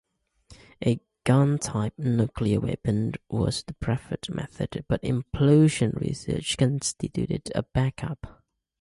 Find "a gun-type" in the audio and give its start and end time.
0.83-1.93